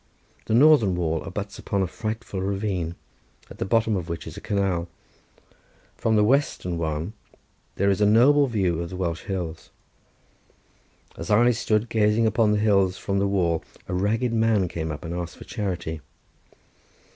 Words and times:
The 0.47 0.55
northern 0.55 0.95
wall 0.95 1.21
abuts 1.21 1.59
upon 1.59 1.83
a 1.83 1.85
frightful 1.85 2.41
ravine, 2.41 2.95
at 3.51 3.59
the 3.59 3.65
bottom 3.65 3.95
of 3.95 4.09
which 4.09 4.25
is 4.25 4.35
a 4.35 4.41
canal. 4.41 4.87
From 5.95 6.15
the 6.15 6.23
western 6.23 6.79
one 6.79 7.13
there 7.75 7.91
is 7.91 8.01
a 8.01 8.07
noble 8.07 8.47
view 8.47 8.81
of 8.81 8.89
the 8.89 8.95
Welsh 8.95 9.25
hills. 9.25 9.69
As 11.17 11.29
I 11.29 11.51
stood 11.51 11.87
gazing 11.87 12.25
upon 12.25 12.51
the 12.51 12.57
hills 12.57 12.97
from 12.97 13.19
the 13.19 13.27
wall, 13.27 13.63
a 13.87 13.93
ragged 13.93 14.33
man 14.33 14.67
came 14.67 14.91
up 14.91 15.05
and 15.05 15.13
asked 15.13 15.37
for 15.37 15.43
charity. 15.43 16.01